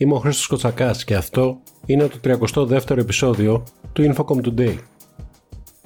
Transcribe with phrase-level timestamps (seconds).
[0.00, 4.76] Είμαι ο Χρήστος Κοτσακάς και αυτό είναι το 32ο επεισόδιο του Infocom Today.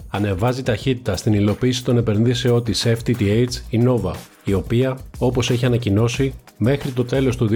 [0.08, 4.12] Ανεβάζει ταχύτητα στην υλοποίηση των επενδύσεών της FTTH η Nova,
[4.44, 7.48] η οποία, όπως έχει ανακοινώσει, μέχρι το τέλος του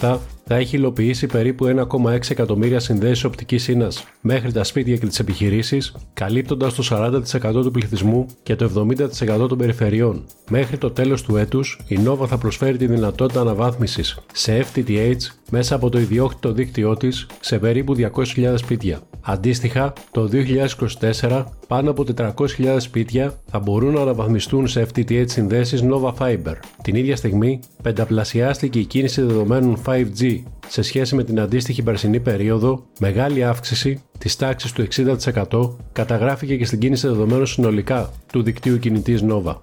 [0.00, 0.16] 2027
[0.46, 5.94] θα έχει υλοποιήσει περίπου 1,6 εκατομμύρια συνδέσεις οπτικής ίνας μέχρι τα σπίτια και τις επιχειρήσεις,
[6.14, 10.24] καλύπτοντας το 40% του πληθυσμού και το 70% των περιφερειών.
[10.50, 15.16] Μέχρι το τέλος του έτους, η Nova θα προσφέρει τη δυνατότητα αναβάθμισης σε FTTH
[15.50, 19.00] μέσα από το ιδιόκτητο δίκτυό της σε περίπου 200.000 σπίτια.
[19.26, 20.28] Αντίστοιχα, το
[21.20, 26.54] 2024 πάνω από 400.000 σπίτια θα μπορούν να αναβαθμιστούν σε FTTH συνδέσεις Nova Fiber.
[26.82, 32.84] Την ίδια στιγμή, πενταπλασιάστηκε η κίνηση δεδομένων 5G σε σχέση με την αντίστοιχη περσινή περίοδο,
[32.98, 34.86] μεγάλη αύξηση της τάξης του
[35.50, 39.54] 60% καταγράφηκε και στην κίνηση δεδομένων συνολικά του δικτύου κινητής Nova.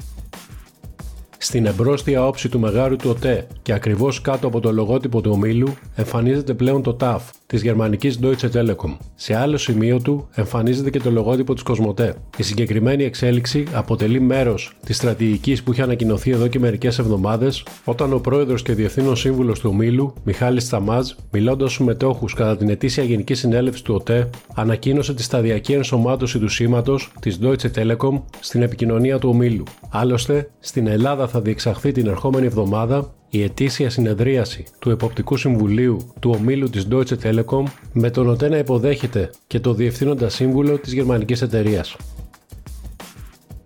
[1.38, 5.74] Στην εμπρόστια όψη του μεγάρου του ΟΤΕ και ακριβώς κάτω από το λογότυπο του ομίλου
[5.96, 7.20] εμφανίζεται πλέον το TAF
[7.52, 8.98] της γερμανικής Deutsche Telekom.
[9.16, 12.16] Σε άλλο σημείο του εμφανίζεται και το λογότυπο της Κοσμοτέ.
[12.38, 18.14] Η συγκεκριμένη εξέλιξη αποτελεί μέρος της στρατηγικής που είχε ανακοινωθεί εδώ και μερικές εβδομάδες, όταν
[18.14, 23.04] ο πρόεδρος και διευθύνων σύμβουλος του ομίλου, Μιχάλης Τσαμάζ, μιλώντας στους μετόχους κατά την ετήσια
[23.04, 29.20] Γενική Συνέλευση του ΟΤΕ, ανακοίνωσε τη σταδιακή ενσωμάτωση του σήματος της Deutsche Telekom στην επικοινωνία
[29.20, 29.64] του ομίλου.
[29.90, 36.36] Άλλωστε, στην Ελλάδα θα διεξαχθεί την ερχόμενη εβδομάδα η ετήσια συνεδρίαση του Εποπτικού Συμβουλίου του
[36.40, 41.42] ομίλου της Deutsche Telekom με τον ΟΤΕ να υποδέχεται και το Διευθύνοντα Σύμβουλο της γερμανικής
[41.42, 41.96] εταιρείας.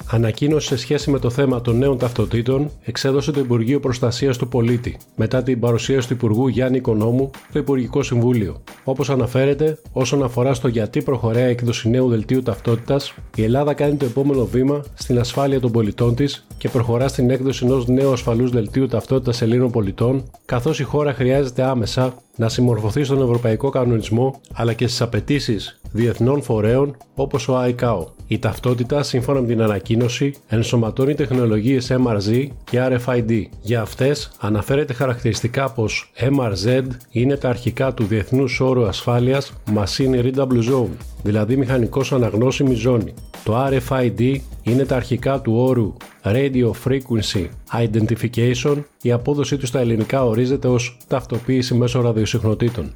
[0.10, 4.98] Ανακοίνωση σε σχέση με το θέμα των νέων ταυτοτήτων εξέδωσε το Υπουργείο Προστασίας του Πολίτη
[5.16, 8.62] μετά την παρουσίαση του Υπουργού Γιάννη Οικονόμου στο Υπουργικό Συμβούλιο.
[8.84, 13.96] Όπως αναφέρεται, όσον αφορά στο γιατί προχωράει η έκδοση νέου δελτίου ταυτότητας, η Ελλάδα κάνει
[13.96, 18.52] το επόμενο βήμα στην ασφάλεια των πολιτών της και προχωρά στην έκδοση ενός νέου ασφαλούς
[18.52, 24.74] δελτίου ταυτότητας Ελλήνων πολιτών, καθώς η χώρα χρειάζεται άμεσα να συμμορφωθεί στον Ευρωπαϊκό Κανονισμό αλλά
[24.74, 28.06] και στις απαιτήσεις διεθνών φορέων όπως ο ICAO.
[28.28, 33.44] Η ταυτότητα, σύμφωνα με την ανακοίνωση, ενσωματώνει τεχνολογίες MRZ και RFID.
[33.62, 40.72] Για αυτές αναφέρεται χαρακτηριστικά πως MRZ είναι τα αρχικά του Διεθνούς Όρου Ασφάλειας Machine Readable
[40.72, 43.14] Zone, δηλαδή μηχανικός αναγνώσιμη ζώνη.
[43.44, 45.94] Το RFID είναι τα αρχικά του όρου
[46.28, 52.94] Radio Frequency Identification, η απόδοσή του στα ελληνικά ορίζεται ως ταυτοποίηση μέσω ραδιοσυχνοτήτων.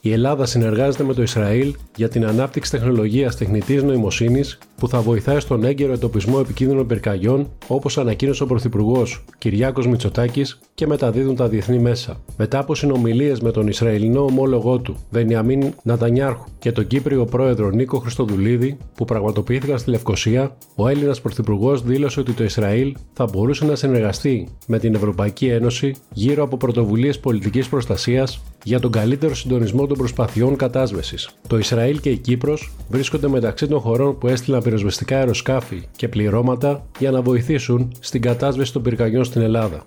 [0.00, 5.40] Η Ελλάδα συνεργάζεται με το Ισραήλ για την ανάπτυξη τεχνολογίας τεχνητής νοημοσύνης που θα βοηθάει
[5.40, 11.78] στον έγκαιρο εντοπισμό επικίνδυνων πυρκαγιών, όπως ανακοίνωσε ο Πρωθυπουργός Κυριάκος Μητσοτάκης και μεταδίδουν τα διεθνή
[11.78, 12.20] μέσα.
[12.36, 17.98] Μετά από συνομιλίες με τον Ισραηλινό ομόλογό του, Βενιαμίν Νατανιάρχου, και τον Κύπριο πρόεδρο Νίκο
[17.98, 23.74] Χριστοδουλίδη, που πραγματοποιήθηκαν στη Λευκοσία, ο Έλληνας Πρωθυπουργός δήλωσε ότι το Ισραήλ θα μπορούσε να
[23.74, 29.96] συνεργαστεί με την Ευρωπαϊκή Ένωση γύρω από πρωτοβουλίες πολιτικής προστασίας για τον καλύτερο συντονισμό των
[29.98, 31.30] προσπαθειών κατάσβεσης.
[31.46, 36.86] Το Ισραήλ και η Κύπρος βρίσκονται μεταξύ των χωρών που έστειλαν πυροσβεστικά αεροσκάφη και πληρώματα
[36.98, 39.82] για να βοηθήσουν στην κατάσβεση των πυρκαγιών στην Ελλάδα.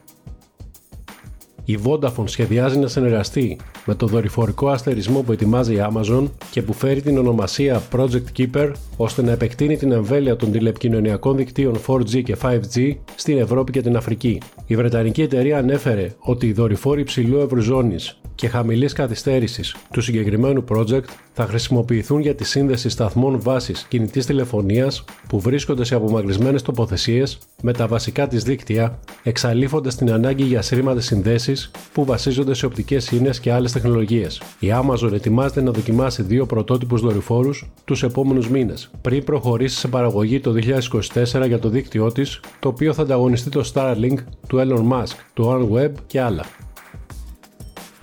[1.65, 6.73] Η Vodafone σχεδιάζει να συνεργαστεί με το δορυφορικό αστερισμό που ετοιμάζει η Amazon και που
[6.73, 12.35] φέρει την ονομασία Project Keeper ώστε να επεκτείνει την εμβέλεια των τηλεπικοινωνιακών δικτύων 4G και
[12.41, 14.41] 5G στην Ευρώπη και την Αφρική.
[14.65, 21.03] Η Βρετανική εταιρεία ανέφερε ότι οι δορυφόροι υψηλού ευρωζώνης και χαμηλής καθυστέρησης του συγκεκριμένου project
[21.33, 27.73] θα χρησιμοποιηθούν για τη σύνδεση σταθμών βάσης κινητής τηλεφωνίας που βρίσκονται σε απομακρυσμένες τοποθεσίες με
[27.73, 33.29] τα βασικά της δίκτυα, εξαλείφοντας την ανάγκη για σύρματες συνδέσεις που βασίζονται σε οπτικές ίνε
[33.41, 34.41] και άλλες τεχνολογίες.
[34.59, 40.39] Η Amazon ετοιμάζεται να δοκιμάσει δύο πρωτότυπους δορυφόρους τους επόμενους μήνες, πριν προχωρήσει σε παραγωγή
[40.39, 44.17] το 2024 για το δίκτυό της, το οποίο θα ανταγωνιστεί το Starlink
[44.47, 46.45] του Elon Musk, του OneWeb και άλλα.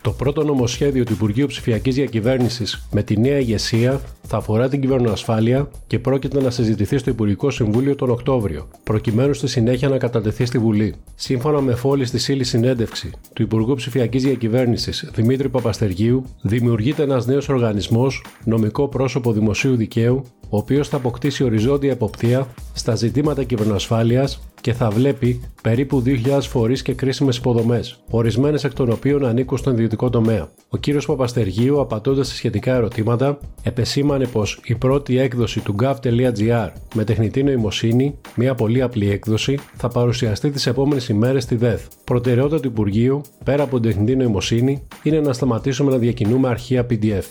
[0.06, 5.70] Το πρώτο νομοσχέδιο του Υπουργείου Ψηφιακής Διακυβέρνησης με τη νέα ηγεσία θα αφορά την κυβερνοασφάλεια
[5.86, 10.58] και πρόκειται να συζητηθεί στο Υπουργικό Συμβούλιο τον Οκτώβριο, προκειμένου στη συνέχεια να κατατεθεί στη
[10.58, 10.94] Βουλή.
[11.14, 17.48] Σύμφωνα με φόλη στη ύλη συνέντευξη του Υπουργού Ψηφιακής Διακυβέρνησης Δημήτρη Παπαστεργίου, δημιουργείται ένας νέος
[17.48, 24.72] οργανισμός, νομικό πρόσωπο δημοσίου δικαίου, ο οποίος θα αποκτήσει οριζόντια εποπτεία στα ζητήματα κυβερνοασφάλειας και
[24.72, 30.10] θα βλέπει περίπου 2.000 φορείς και κρίσιμες υποδομές, ορισμένες εκ των οποίων ανήκουν στον ιδιωτικό
[30.10, 30.48] τομέα.
[30.68, 37.04] Ο κύριος Παπαστεργίου, απαντώντας σε σχετικά ερωτήματα, επεσήμανε πως η πρώτη έκδοση του gov.gr με
[37.04, 41.80] τεχνητή νοημοσύνη, μια πολύ απλή έκδοση, θα παρουσιαστεί τις επόμενες ημέρες στη ΔΕΘ.
[42.04, 47.24] Προτεραιότητα του Υπουργείου, πέρα από την τεχνητή νοημοσύνη, είναι να σταματήσουμε να διακινούμε αρχεία PDF.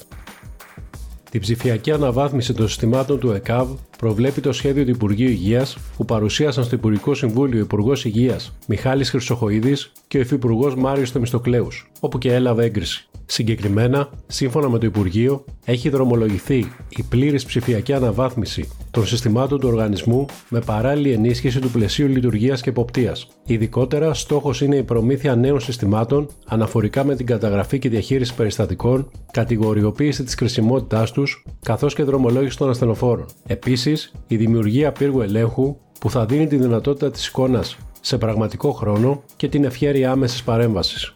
[1.35, 6.63] Την ψηφιακή αναβάθμιση των συστημάτων του ΕΚΑΒ προβλέπει το σχέδιο του Υπουργείου Υγείας που παρουσίασαν
[6.63, 12.33] στο Υπουργικό Συμβούλιο ο Υπουργός Υγείας Μιχάλης Χρυσοχοίδης και ο Υφυπουργός Μάριος Θεμιστοκλέους, όπου και
[12.33, 13.07] έλαβε έγκριση.
[13.25, 20.25] Συγκεκριμένα, σύμφωνα με το Υπουργείο, έχει δρομολογηθεί η πλήρης ψηφιακή αναβάθμιση των συστημάτων του οργανισμού
[20.49, 23.27] με παράλληλη ενίσχυση του πλαισίου λειτουργίας και εποπτείας.
[23.45, 30.23] Ειδικότερα, στόχος είναι η προμήθεια νέων συστημάτων αναφορικά με την καταγραφή και διαχείριση περιστατικών, κατηγοριοποίηση
[30.23, 33.25] της κρισιμότητάς τους, καθώς και δρομολόγηση των ασθενοφόρων.
[33.47, 33.84] Επίσης,
[34.27, 39.47] η δημιουργία πύργου ελέγχου που θα δίνει τη δυνατότητα της εικόνας σε πραγματικό χρόνο και
[39.47, 41.15] την ευχαίρεια άμεσης παρέμβασης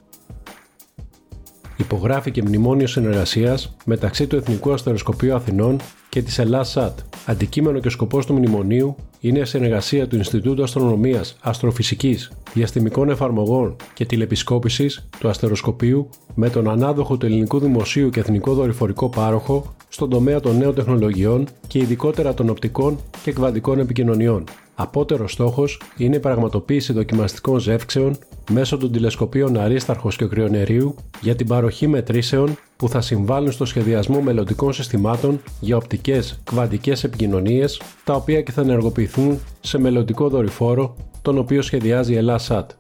[1.80, 5.80] υπογράφηκε μνημόνιο συνεργασίας μεταξύ του Εθνικού Αστεροσκοπείου Αθηνών
[6.10, 7.00] και της ΣΑΤ.
[7.26, 14.06] Αντικείμενο και σκοπός του μνημονίου είναι η συνεργασία του Ινστιτούτου Αστρονομίας, Αστροφυσικής, Διαστημικών Εφαρμογών και
[14.06, 20.40] Τηλεπισκόπησης του Αστεροσκοπείου με τον ανάδοχο του Ελληνικού Δημοσίου και Εθνικό Δορυφορικό Πάροχο στον τομέα
[20.40, 24.44] των νέων τεχνολογιών και ειδικότερα των οπτικών και κβαντικών επικοινωνιών.
[24.76, 28.18] Απότερος στόχος είναι η πραγματοποίηση δοκιμαστικών ζεύξεων
[28.52, 34.22] μέσω των τηλεσκοπίων Αρίσταρχος και Κρυονερίου για την παροχή μετρήσεων που θα συμβάλλουν στο σχεδιασμό
[34.22, 41.38] μελλοντικών συστημάτων για οπτικές κβαντικές επικοινωνίες, τα οποία και θα ενεργοποιηθούν σε μελλοντικό δορυφόρο, τον
[41.38, 42.72] οποίο σχεδιάζει η ΕΛΑΣΑΤ.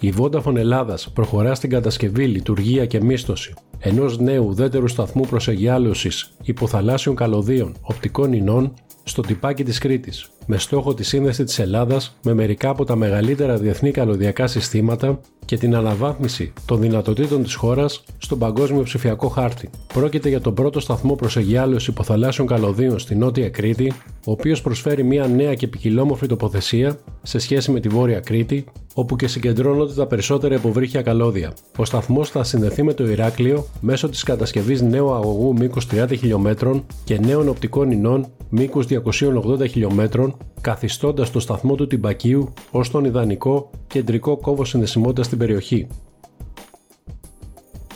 [0.00, 6.08] Η Vodafone Ελλάδας προχωρά στην κατασκευή, λειτουργία και μίσθωση ενός νέου ουδέτερου σταθμού προσεγιάλωση
[6.42, 8.72] υποθαλάσσιων καλωδίων οπτικών ινών
[9.04, 13.56] στο τυπάκι της Κρήτης, με στόχο τη σύνδεση της Ελλάδας με μερικά από τα μεγαλύτερα
[13.56, 19.70] διεθνή καλωδιακά συστήματα και την αναβάθμιση των δυνατοτήτων της χώρας στον παγκόσμιο ψηφιακό χάρτη.
[19.94, 23.92] Πρόκειται για τον πρώτο σταθμό προσεγγιάλωσης υποθαλάσσιων καλωδίων στη Νότια Κρήτη,
[24.26, 28.64] ο οποίος προσφέρει μια νέα και ποικιλόμορφη τοποθεσία σε σχέση με τη Βόρεια Κρήτη,
[28.94, 31.52] όπου και συγκεντρώνονται τα περισσότερα υποβρύχια καλώδια.
[31.78, 36.86] Ο σταθμός θα συνδεθεί με το Ηράκλειο μέσω της κατασκευής νέου αγωγού μήκους 30 χιλιόμετρων
[37.04, 43.70] και νέων οπτικών ινών μήκους 280 χιλιόμετρων, καθιστώντας το σταθμό του Τυμπακίου ως τον ιδανικό
[43.86, 45.86] κεντρικό κόβο συνδεσιμότητας στην περιοχή.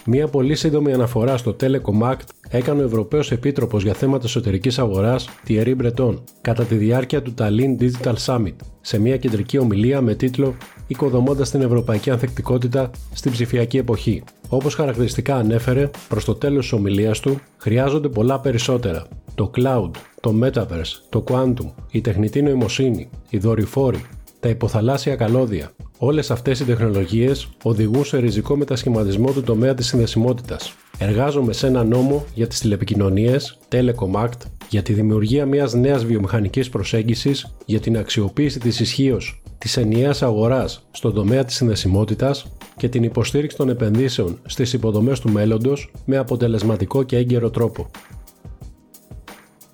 [0.08, 5.28] Μία πολύ σύντομη αναφορά στο Telecom Act έκανε ο Ευρωπαίος Επίτροπος για θέματα εσωτερικής αγοράς,
[5.48, 10.54] Thierry Breton, κατά τη διάρκεια του Tallinn Digital Summit, σε μια κεντρική ομιλία με τίτλο
[10.86, 14.22] Οικοδομώντας την Ευρωπαϊκή Ανθεκτικότητα στην ψηφιακή εποχή.
[14.48, 19.06] Όπως χαρακτηριστικά ανέφερε, προς το τέλος της ομιλίας του, χρειάζονται πολλά περισσότερα.
[19.34, 19.90] Το cloud,
[20.20, 24.04] το metaverse, το quantum, η τεχνητή νοημοσύνη, οι δορυφόροι,
[24.40, 25.70] τα υποθαλάσσια καλώδια.
[25.98, 30.74] Όλες αυτές οι τεχνολογίες οδηγούν σε ριζικό μετασχηματισμό του τομέα της συνδεσιμότητας.
[30.98, 36.68] Εργάζομαι σε ένα νόμο για τις τηλεπικοινωνίες, Telecom Act, για τη δημιουργία μιας νέας βιομηχανικής
[36.68, 42.46] προσέγγισης για την αξιοποίηση της ισχύως της ενιαίας αγοράς στον τομέα της συνδεσιμότητας
[42.76, 47.90] και την υποστήριξη των επενδύσεων στις υποδομές του μέλλοντος με αποτελεσματικό και έγκαιρο τρόπο.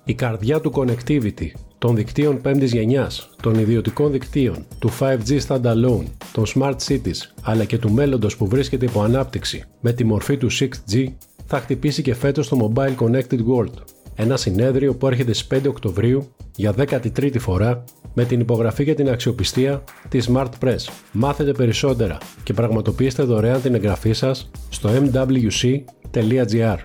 [0.03, 1.47] Η καρδιά του connectivity
[1.77, 7.77] των δικτύων 5ης γενιάς, των ιδιωτικών δικτύων, του 5G standalone, των smart cities, αλλά και
[7.77, 11.07] του μέλλοντος που βρίσκεται υπό ανάπτυξη με τη μορφή του 6G,
[11.45, 13.73] θα χτυπήσει και φέτος το Mobile Connected World,
[14.15, 17.83] ένα συνέδριο που έρχεται στις 5 Οκτωβρίου για 13η φορά
[18.13, 20.87] με την υπογραφή και την αξιοπιστία της Smart Press.
[21.11, 26.77] Μάθετε περισσότερα και πραγματοποιήστε δωρεάν την εγγραφή σας στο mwc.gr.